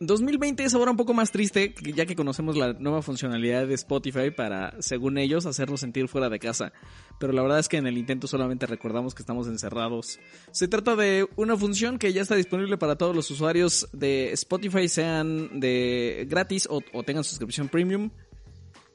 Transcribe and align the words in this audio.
2020 0.00 0.64
es 0.64 0.74
ahora 0.74 0.92
un 0.92 0.96
poco 0.96 1.12
más 1.12 1.32
triste, 1.32 1.74
ya 1.94 2.06
que 2.06 2.14
conocemos 2.14 2.56
la 2.56 2.72
nueva 2.74 3.02
funcionalidad 3.02 3.66
de 3.66 3.74
Spotify 3.74 4.30
para, 4.30 4.80
según 4.80 5.18
ellos, 5.18 5.44
hacernos 5.44 5.80
sentir 5.80 6.06
fuera 6.08 6.28
de 6.28 6.38
casa. 6.38 6.72
Pero 7.18 7.32
la 7.32 7.42
verdad 7.42 7.58
es 7.58 7.68
que 7.68 7.78
en 7.78 7.86
el 7.86 7.98
intento 7.98 8.28
solamente 8.28 8.66
recordamos 8.66 9.14
que 9.14 9.22
estamos 9.22 9.48
encerrados. 9.48 10.20
Se 10.52 10.68
trata 10.68 10.94
de 10.94 11.28
una 11.36 11.56
función 11.56 11.98
que 11.98 12.12
ya 12.12 12.22
está 12.22 12.36
disponible 12.36 12.78
para 12.78 12.96
todos 12.96 13.14
los 13.14 13.28
usuarios 13.30 13.88
de 13.92 14.32
Spotify, 14.32 14.88
sean 14.88 15.58
de 15.58 16.26
gratis 16.28 16.68
o, 16.70 16.80
o 16.92 17.02
tengan 17.02 17.24
suscripción 17.24 17.68
premium. 17.68 18.10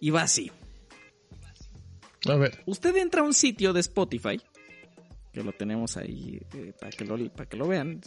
Y 0.00 0.10
va 0.10 0.22
así. 0.22 0.50
A 2.28 2.36
ver. 2.36 2.62
Usted 2.66 2.96
entra 2.96 3.22
a 3.22 3.24
un 3.24 3.34
sitio 3.34 3.72
de 3.72 3.80
Spotify 3.80 4.40
que 5.32 5.42
lo 5.42 5.52
tenemos 5.52 5.96
ahí 5.96 6.40
eh, 6.52 6.72
para, 6.78 6.90
que 6.90 7.04
lo, 7.04 7.16
para 7.30 7.48
que 7.48 7.56
lo 7.56 7.66
vean. 7.66 8.00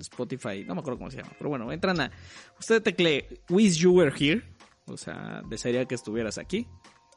Spotify, 0.00 0.64
no 0.66 0.74
me 0.74 0.80
acuerdo 0.80 0.98
cómo 0.98 1.10
se 1.10 1.18
llama, 1.18 1.32
pero 1.38 1.50
bueno, 1.50 1.70
entran 1.72 2.00
a. 2.00 2.10
Usted 2.58 2.82
teclee 2.82 3.26
Wish 3.48 3.78
You 3.78 3.92
Were 3.92 4.12
Here, 4.16 4.42
o 4.86 4.96
sea, 4.96 5.42
desearía 5.48 5.84
que 5.86 5.94
estuvieras 5.94 6.38
aquí. 6.38 6.66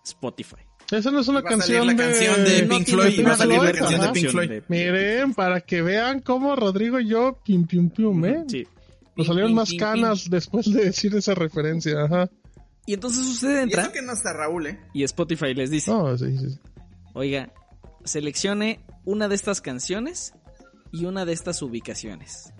Spotify. 0.03 0.57
Esa 0.91 1.09
no 1.11 1.19
es 1.21 1.27
una 1.27 1.41
canción, 1.41 1.87
la 1.87 1.93
de... 1.93 2.03
canción 2.03 2.43
de 2.43 2.63
Pink 2.63 2.87
Floyd. 2.87 3.25
Va 3.25 3.33
a 3.33 3.37
salir 3.37 3.61
la 3.61 3.71
canción 3.71 4.01
de 4.01 4.09
Pink 4.09 4.29
Floyd. 4.29 4.63
Miren, 4.67 5.33
para 5.33 5.61
que 5.61 5.81
vean 5.81 6.19
cómo 6.19 6.55
Rodrigo 6.55 6.99
y 6.99 7.07
yo, 7.07 7.39
pim, 7.43 7.65
pim, 7.65 7.89
pim, 7.89 8.25
¿eh? 8.25 8.43
Sí. 8.47 8.67
Nos 9.15 9.27
salieron 9.27 9.53
más 9.53 9.71
canas 9.73 10.29
después 10.29 10.71
de 10.71 10.85
decir 10.85 11.15
esa 11.15 11.35
referencia, 11.35 12.03
ajá. 12.03 12.29
Y 12.85 12.93
entonces 12.93 13.25
usted 13.25 13.59
Y 13.59 13.63
entra 13.63 13.83
eso 13.83 13.91
que 13.91 14.01
no 14.01 14.13
está 14.13 14.33
Raúl, 14.33 14.67
¿eh? 14.67 14.79
y 14.93 15.03
Spotify 15.03 15.53
les 15.53 15.69
dice, 15.69 15.91
sí, 16.17 16.37
sí. 16.37 16.59
oiga, 17.13 17.53
seleccione 18.03 18.83
una 19.05 19.27
de 19.27 19.35
estas 19.35 19.61
canciones 19.61 20.33
y 20.91 21.05
una 21.05 21.25
de 21.25 21.33
estas 21.33 21.61
ubicaciones. 21.61 22.53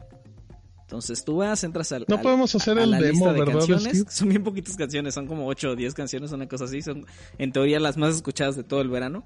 Entonces 0.91 1.23
tú 1.23 1.38
vas, 1.38 1.63
entras 1.63 1.90
al. 1.94 2.04
No 2.09 2.18
al- 2.18 2.22
podemos 2.22 2.54
hacer 2.54 2.77
a 2.77 2.84
el 2.84 2.91
la 2.91 2.99
demo, 2.99 3.12
lista 3.27 3.32
de 3.34 3.40
¿verdad, 3.40 3.54
canciones. 3.66 4.05
Son 4.09 4.27
bien 4.27 4.44
poquitas 4.44 4.76
canciones, 4.76 5.13
son 5.13 5.26
como 5.26 5.48
8 5.48 5.70
o 5.70 5.76
10 5.77 5.94
canciones, 5.94 6.34
una 6.34 6.49
cosa 6.49 6.66
así. 6.66 6.82
Son 6.82 7.05
en 7.38 7.52
teoría 7.54 7.79
las 7.79 7.96
más 7.96 8.13
escuchadas 8.16 8.57
de 8.57 8.63
todo 8.66 8.82
el 8.82 8.90
verano. 8.90 9.24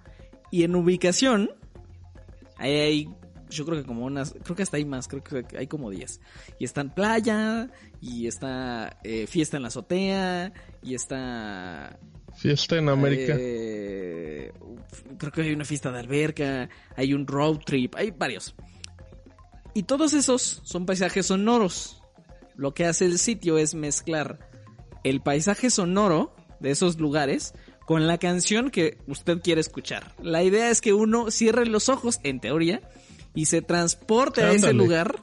Y 0.52 0.64
en 0.64 0.76
ubicación, 0.76 1.50
ahí 2.58 2.72
hay. 2.72 3.10
Yo 3.50 3.66
creo 3.66 3.80
que 3.80 3.84
como 3.88 4.06
unas. 4.06 4.36
Creo 4.44 4.56
que 4.56 4.62
hasta 4.62 4.78
hay 4.78 4.86
más, 4.86 5.08
creo 5.08 5.24
que 5.24 5.44
hay 5.58 5.66
como 5.66 5.90
10. 5.90 6.22
Y 6.60 6.66
están 6.66 6.94
playa, 6.94 7.72
y 8.00 8.28
está 8.28 9.00
eh, 9.04 9.26
fiesta 9.26 9.58
en 9.58 9.64
la 9.64 9.70
azotea, 9.70 10.54
y 10.84 10.94
está 10.94 11.98
Fiesta 12.36 12.78
en 12.78 12.90
América. 12.90 13.34
eh, 13.40 14.52
creo 15.18 15.32
que 15.32 15.42
hay 15.42 15.54
una 15.54 15.66
fiesta 15.66 15.92
de 15.92 15.98
alberca, 16.00 16.70
hay 16.96 17.14
un 17.16 17.26
road 17.26 17.58
trip, 17.66 17.96
hay 17.96 18.12
varios. 18.12 18.54
Y 19.76 19.84
todos 19.84 20.14
esos 20.14 20.62
son 20.64 20.86
paisajes 20.86 21.28
sonoros. 21.28 22.02
Lo 22.56 22.74
que 22.74 22.86
hace 22.86 23.06
el 23.06 23.20
sitio 23.20 23.58
es 23.58 23.76
mezclar 23.76 24.50
el 25.04 25.22
paisaje 25.22 25.70
sonoro 25.70 26.34
de 26.62 26.72
esos 26.72 26.98
lugares 26.98 27.54
con 27.86 28.08
la 28.08 28.18
canción 28.18 28.72
que 28.72 28.98
usted 29.06 29.42
quiere 29.42 29.60
escuchar. 29.60 30.16
La 30.24 30.44
idea 30.44 30.70
es 30.70 30.80
que 30.80 30.94
uno 30.94 31.30
cierre 31.30 31.66
los 31.66 31.90
ojos, 31.90 32.22
en 32.24 32.40
teoría, 32.40 32.82
y 33.36 33.48
se 33.48 33.62
transporte 33.62 34.44
a 34.44 34.54
ese 34.54 34.72
lugar. 34.72 35.22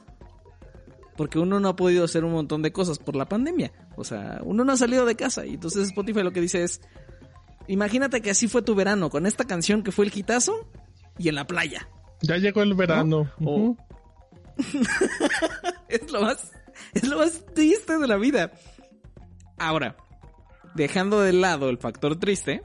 Porque 1.17 1.39
uno 1.39 1.59
no 1.59 1.69
ha 1.69 1.75
podido 1.75 2.05
hacer 2.05 2.23
un 2.23 2.33
montón 2.33 2.61
de 2.61 2.71
cosas 2.71 2.99
por 2.99 3.15
la 3.15 3.27
pandemia. 3.27 3.73
O 3.95 4.03
sea, 4.03 4.39
uno 4.43 4.63
no 4.63 4.73
ha 4.73 4.77
salido 4.77 5.07
de 5.07 5.15
casa. 5.15 5.47
Y 5.47 5.55
entonces 5.55 5.87
Spotify 5.87 6.21
lo 6.21 6.31
que 6.31 6.41
dice 6.41 6.63
es, 6.63 6.79
imagínate 7.67 8.21
que 8.21 8.29
así 8.29 8.47
fue 8.47 8.61
tu 8.61 8.75
verano, 8.75 9.09
con 9.09 9.25
esta 9.25 9.45
canción 9.45 9.81
que 9.81 9.91
fue 9.91 10.05
el 10.05 10.11
hitazo 10.15 10.69
y 11.17 11.29
en 11.29 11.35
la 11.35 11.47
playa. 11.47 11.89
Ya 12.21 12.37
llegó 12.37 12.61
el 12.61 12.75
verano. 12.75 13.31
Es 15.87 16.11
lo 16.11 16.21
más, 16.21 16.51
es 16.93 17.07
lo 17.07 17.17
más 17.19 17.45
triste 17.53 17.97
de 17.97 18.07
la 18.07 18.17
vida. 18.17 18.51
Ahora, 19.57 19.95
dejando 20.75 21.21
de 21.21 21.33
lado 21.33 21.69
el 21.69 21.77
factor 21.77 22.19
triste, 22.19 22.63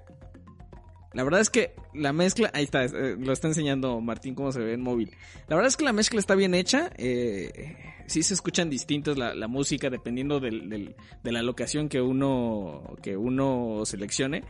la 1.12 1.25
verdad 1.25 1.41
es 1.41 1.50
que 1.50 1.75
la 1.94 2.12
mezcla, 2.12 2.50
ahí 2.55 2.64
está, 2.64 2.84
eh, 2.84 3.16
lo 3.19 3.33
está 3.33 3.49
enseñando 3.49 4.00
Martín 4.00 4.34
cómo 4.34 4.53
se 4.53 4.60
ve 4.60 4.75
en 4.75 4.82
móvil. 4.82 5.10
La 5.49 5.56
verdad 5.56 5.69
es 5.69 5.76
que 5.76 5.84
la 5.84 5.93
mezcla 5.93 6.21
está 6.21 6.34
bien 6.34 6.54
hecha, 6.54 6.91
eh, 6.97 7.76
sí 8.06 8.22
se 8.22 8.34
escuchan 8.34 8.70
distintas 8.70 9.19
la, 9.19 9.49
música 9.49 9.91
dependiendo 9.91 10.41
de 10.41 10.94
la 11.22 11.43
locación 11.43 11.88
que 11.88 12.00
uno, 12.00 12.97
que 13.03 13.16
uno 13.16 13.82
seleccione. 13.84 14.44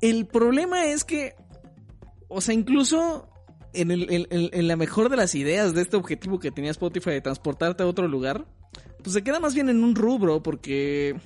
El 0.00 0.26
problema 0.26 0.84
es 0.86 1.04
que, 1.04 1.34
o 2.28 2.40
sea, 2.40 2.54
incluso 2.54 3.28
en, 3.74 4.68
la 4.68 4.76
mejor 4.76 5.08
de 5.08 5.16
las 5.16 5.34
ideas 5.34 5.74
de 5.74 5.82
este 5.82 5.96
objetivo 5.96 6.38
que 6.38 6.50
tenía 6.50 6.70
Spotify 6.70 7.10
de 7.10 7.20
transportarte 7.20 7.82
a 7.82 7.86
otro 7.86 8.08
lugar, 8.08 8.46
pues 9.02 9.12
se 9.14 9.22
queda 9.22 9.40
más 9.40 9.54
bien 9.54 9.68
en 9.68 9.82
un 9.84 9.94
rubro 9.94 10.42
porque 10.42 11.16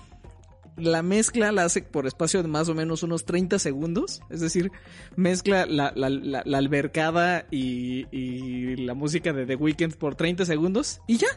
la 0.76 1.02
mezcla 1.02 1.50
la 1.52 1.64
hace 1.64 1.82
por 1.82 2.06
espacio 2.06 2.40
de 2.42 2.48
más 2.48 2.68
o 2.68 2.74
menos 2.74 3.02
unos 3.02 3.24
30 3.24 3.58
segundos. 3.58 4.20
Es 4.30 4.40
decir, 4.40 4.70
mezcla 5.16 5.66
la, 5.66 5.92
la- 5.96 6.08
la- 6.10 6.42
la 6.44 6.58
albercada 6.58 7.46
y, 7.50 8.06
y 8.16 8.76
la 8.76 8.94
música 8.94 9.32
de 9.32 9.44
The 9.46 9.56
Weeknd 9.56 9.94
por 9.96 10.14
30 10.14 10.44
segundos 10.46 11.00
y 11.08 11.16
ya. 11.16 11.28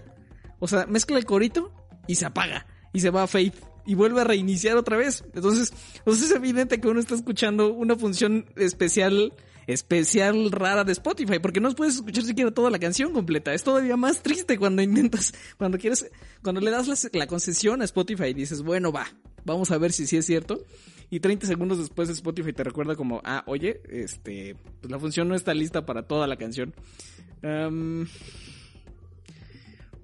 O 0.59 0.67
sea, 0.67 0.85
mezcla 0.85 1.17
el 1.17 1.25
corito 1.25 1.73
y 2.07 2.15
se 2.15 2.25
apaga. 2.25 2.67
Y 2.93 2.99
se 2.99 3.09
va 3.09 3.23
a 3.23 3.27
Faith. 3.27 3.55
Y 3.83 3.95
vuelve 3.95 4.21
a 4.21 4.25
reiniciar 4.25 4.77
otra 4.77 4.95
vez. 4.95 5.23
Entonces, 5.33 5.73
pues 6.03 6.21
es 6.21 6.29
evidente 6.31 6.79
que 6.79 6.87
uno 6.87 6.99
está 6.99 7.15
escuchando 7.15 7.73
una 7.73 7.95
función 7.95 8.45
especial, 8.57 9.33
especial 9.67 10.51
rara 10.51 10.83
de 10.83 10.91
Spotify. 10.91 11.39
Porque 11.39 11.59
no 11.59 11.71
puedes 11.71 11.95
escuchar 11.95 12.23
siquiera 12.23 12.51
toda 12.51 12.69
la 12.69 12.79
canción 12.79 13.13
completa. 13.13 13.53
Es 13.53 13.63
todavía 13.63 13.97
más 13.97 14.21
triste 14.21 14.57
cuando 14.57 14.81
intentas, 14.81 15.33
cuando 15.57 15.77
quieres, 15.77 16.09
cuando 16.43 16.61
le 16.61 16.71
das 16.71 17.09
la, 17.13 17.27
concesión 17.27 17.81
a 17.81 17.85
Spotify 17.85 18.27
y 18.27 18.33
dices, 18.33 18.61
bueno, 18.61 18.91
va, 18.91 19.07
vamos 19.45 19.71
a 19.71 19.77
ver 19.77 19.91
si 19.91 20.07
sí 20.07 20.17
es 20.17 20.25
cierto. 20.25 20.63
Y 21.09 21.19
30 21.19 21.45
segundos 21.45 21.77
después 21.77 22.09
Spotify 22.09 22.53
te 22.53 22.63
recuerda 22.63 22.95
como, 22.95 23.21
ah, 23.25 23.43
oye, 23.45 23.81
este, 23.89 24.55
pues 24.79 24.89
la 24.89 24.97
función 24.97 25.27
no 25.27 25.35
está 25.35 25.53
lista 25.53 25.85
para 25.85 26.03
toda 26.03 26.25
la 26.25 26.37
canción. 26.37 26.73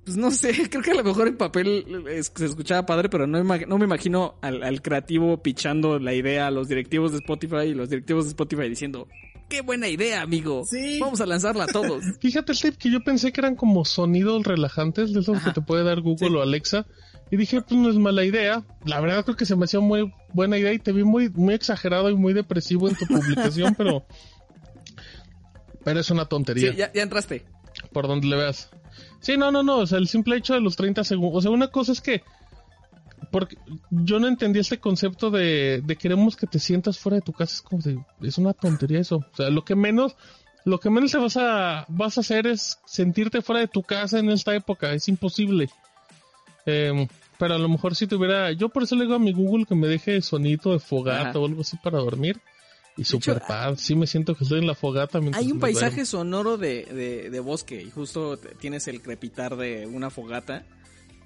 Pues 0.08 0.16
no 0.16 0.32
sé, 0.32 0.52
creo 0.70 0.82
que 0.82 0.92
a 0.92 0.96
lo 0.96 1.04
mejor 1.04 1.28
en 1.28 1.38
papel 1.38 2.06
se 2.34 2.46
escuchaba 2.46 2.86
padre, 2.86 3.10
pero 3.10 3.28
no, 3.28 3.44
no 3.44 3.78
me 3.78 3.86
imagino 3.86 4.36
al, 4.42 4.64
al 4.64 4.82
creativo 4.82 5.44
pichando 5.44 6.00
la 6.00 6.14
idea 6.14 6.48
a 6.48 6.52
los 6.52 6.68
directivos 6.68 7.12
de 7.12 7.18
Spotify 7.18 7.68
y 7.68 7.74
los 7.74 7.90
directivos 7.90 8.24
de 8.26 8.30
Spotify 8.30 8.70
diciendo, 8.70 9.08
qué 9.50 9.62
buena 9.62 9.88
idea, 9.88 10.22
amigo. 10.22 10.64
Sí. 10.66 11.00
Vamos 11.00 11.22
a 11.22 11.26
lanzarla 11.26 11.66
a 11.66 11.68
todos. 11.68 12.04
Fíjate, 12.22 12.54
Steve, 12.54 12.78
que 12.78 12.90
yo 12.92 13.02
pensé 13.04 13.32
que 13.32 13.42
eran 13.42 13.56
como 13.56 13.86
sonidos 13.86 14.44
relajantes 14.46 15.14
de 15.14 15.22
esos 15.22 15.38
Ajá. 15.38 15.46
que 15.50 15.54
te 15.60 15.66
puede 15.66 15.84
dar 15.84 16.02
Google 16.02 16.30
Sí. 16.30 16.36
o 16.36 16.42
Alexa. 16.42 16.86
Y 17.30 17.36
dije, 17.38 17.62
pues 17.62 17.80
no 17.80 17.90
es 17.90 17.96
mala 17.96 18.24
idea. 18.24 18.64
La 18.86 19.02
verdad 19.02 19.24
creo 19.26 19.36
que 19.36 19.46
se 19.46 19.56
me 19.58 19.66
hacía 19.66 19.82
muy 19.82 20.14
buena 20.34 20.58
idea 20.58 20.72
y 20.74 20.80
te 20.80 20.94
vi 20.94 21.04
muy, 21.04 21.30
muy 21.30 21.54
exagerado 21.54 22.10
y 22.10 22.16
muy 22.16 22.34
depresivo 22.34 22.88
en 22.88 22.96
tu 22.96 23.06
publicación, 23.08 23.76
pero... 23.76 24.06
Pero 25.84 26.00
es 26.00 26.10
una 26.12 26.24
Sí, 26.24 26.30
tontería. 26.30 26.74
ya, 26.76 26.92
ya 26.94 27.02
entraste. 27.04 27.46
por 27.94 28.08
donde 28.08 28.28
le 28.28 28.36
veas. 28.38 28.70
Sí, 29.20 29.38
no, 29.38 29.52
no, 29.52 29.64
no, 29.64 29.78
o 29.80 29.88
sea, 29.88 29.98
el 29.98 30.08
simple 30.08 30.38
hecho 30.38 30.54
de 30.54 30.62
los 30.62 30.76
30 30.76 31.04
segundos, 31.04 31.38
o 31.38 31.42
sea, 31.42 31.52
una 31.52 31.68
cosa 31.70 31.92
es 31.92 32.02
que 32.02 32.24
porque 33.32 33.58
yo 33.90 34.20
no 34.20 34.28
entendí 34.28 34.60
este 34.60 34.80
concepto 34.80 35.30
de, 35.30 35.82
de 35.84 35.96
queremos 35.96 36.36
que 36.36 36.48
te 36.48 36.60
sientas 36.60 36.98
fuera 36.98 37.16
de 37.16 37.22
tu 37.22 37.34
casa, 37.34 37.56
es 37.56 37.62
como 37.62 37.82
de, 37.82 38.00
es 38.22 38.38
una 38.38 38.54
tontería 38.54 39.00
eso, 39.00 39.18
o 39.18 39.36
sea, 39.36 39.50
lo 39.50 39.64
que 39.64 39.76
menos 39.76 40.16
lo 40.66 40.80
que 40.80 40.90
menos 40.90 41.12
te 41.12 41.18
vas 41.18 41.38
a 41.38 41.86
vas 41.88 42.18
a 42.18 42.22
hacer 42.22 42.46
es 42.46 42.80
sentirte 42.86 43.42
fuera 43.42 43.62
de 43.62 43.68
tu 43.68 43.84
casa 43.84 44.20
en 44.20 44.30
esta 44.30 44.54
época, 44.54 44.92
es 44.94 45.08
imposible. 45.08 45.70
Em, 46.66 47.08
pero 47.40 47.56
a 47.56 47.58
lo 47.58 47.70
mejor 47.70 47.96
si 47.96 48.08
tuviera, 48.08 48.52
yo 48.52 48.68
por 48.68 48.84
eso 48.84 48.96
le 48.96 49.04
digo 49.04 49.16
a 49.16 49.20
mi 49.20 49.32
Google 49.32 49.66
que 49.66 49.76
me 49.76 49.88
deje 49.88 50.22
sonito 50.22 50.74
de 50.74 50.80
fogata 50.80 51.30
Ajá. 51.30 51.40
o 51.40 51.46
algo 51.46 51.62
así 51.62 51.78
para 51.78 52.00
dormir. 52.00 52.42
Y 52.98 53.04
super 53.04 53.42
padre, 53.48 53.78
sí 53.78 53.96
me 53.96 54.08
siento 54.08 54.36
que 54.36 54.44
estoy 54.44 54.60
en 54.60 54.66
la 54.66 54.74
fogata. 54.74 55.20
Hay 55.34 55.52
un 55.52 55.60
paisaje 55.60 55.98
duermo. 55.98 56.06
sonoro 56.06 56.58
de, 56.58 56.84
de, 56.86 57.30
de 57.30 57.40
bosque 57.40 57.82
y 57.82 57.92
justo 57.92 58.38
tienes 58.60 58.88
el 58.88 59.02
crepitar 59.02 59.56
de 59.56 59.86
una 59.86 60.10
fogata 60.10 60.66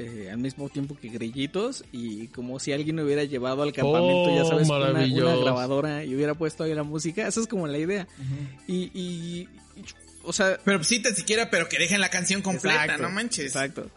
eh, 0.01 0.29
al 0.31 0.38
mismo 0.39 0.69
tiempo 0.69 0.97
que 1.00 1.09
grillitos 1.09 1.84
y 1.91 2.28
como 2.28 2.59
si 2.59 2.72
alguien 2.73 2.99
hubiera 2.99 3.23
llevado 3.23 3.64
al 3.64 3.72
campamento, 3.73 4.35
ya 4.35 4.43
Oh, 4.43 4.49
sabes, 4.49 4.70
una, 4.70 4.90
una 4.90 5.35
grabadora 5.37 6.03
y 6.03 6.16
hubiera 6.16 6.34
puesto 6.35 6.64
ahí 6.64 6.73
la 6.73 6.84
música. 6.84 7.28
Esa 7.28 7.40
es 7.41 7.47
como 7.47 7.67
la 7.67 7.78
idea. 7.78 8.08
y, 8.67 8.91
y, 8.93 8.99
y- 9.41 9.47
o 10.23 10.34
sea, 10.34 10.59
Pero 10.64 10.84
sí, 10.84 11.02
tan 11.02 11.16
siquiera, 11.16 11.49
pero 11.49 11.67
que 11.67 11.79
dejen 11.79 11.99
la 11.99 12.09
canción 12.09 12.41
completa, 12.41 12.84
exacto, 12.84 13.03
no 13.03 13.09
manches. 13.09 13.46
Exacto. 13.47 13.90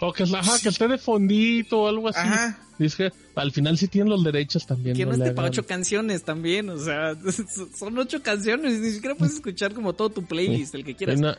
O 0.00 0.12
que, 0.12 0.24
ajá, 0.24 0.58
que 0.62 0.68
esté 0.68 0.88
de 0.88 0.98
fondito 0.98 1.82
o 1.82 1.88
algo 1.88 2.08
así. 2.08 2.18
Ajá. 2.20 2.58
Dice, 2.78 3.12
al 3.36 3.52
final 3.52 3.78
sí 3.78 3.86
tienen 3.88 4.08
los 4.10 4.24
derechos 4.24 4.66
también. 4.66 4.96
Que 4.96 5.06
no 5.06 5.12
esté 5.12 5.30
para 5.32 5.48
ocho 5.48 5.64
canciones 5.64 6.24
también, 6.24 6.68
o 6.70 6.78
sea, 6.78 7.16
son 7.78 7.96
ocho 7.98 8.20
canciones, 8.22 8.80
ni 8.80 8.90
siquiera 8.90 9.14
puedes 9.14 9.34
escuchar 9.36 9.72
como 9.74 9.92
todo 9.92 10.10
tu 10.10 10.24
playlist, 10.24 10.74
el 10.74 10.84
que 10.84 10.90
y, 10.92 10.94
quieras. 10.94 11.20
na- 11.20 11.38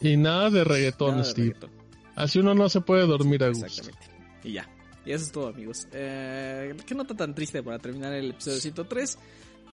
y 0.00 0.16
nada 0.16 0.48
de 0.48 0.64
reggaetón, 0.64 1.10
Nada 1.16 1.22
de 1.24 1.30
Steve. 1.30 1.46
reggaetón. 1.48 1.70
Así 2.20 2.38
uno 2.38 2.54
no 2.54 2.68
se 2.68 2.80
puede 2.80 3.06
dormir 3.06 3.42
a 3.44 3.48
gusto. 3.48 3.66
Exactamente. 3.66 4.06
Y 4.44 4.52
ya. 4.52 4.68
Y 5.04 5.12
eso 5.12 5.24
es 5.24 5.32
todo, 5.32 5.48
amigos. 5.48 5.88
Eh, 5.92 6.74
¿Qué 6.86 6.94
nota 6.94 7.14
tan 7.16 7.34
triste 7.34 7.62
para 7.62 7.78
terminar 7.78 8.12
el 8.12 8.30
episodio 8.30 8.60
103? 8.60 9.18